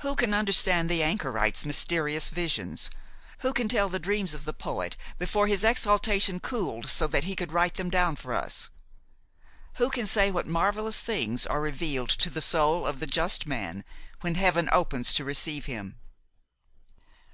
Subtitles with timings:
[0.00, 2.90] Who can understand the anchorite's mysterious visions?
[3.38, 7.34] Who can tell the dreams of the poet before his exaltation cooled so that he
[7.34, 8.68] could write them down for us?
[9.76, 13.82] Who can say what marvellous things are revealed to the soul of the just man
[14.20, 15.96] when Heaven opens to receive him?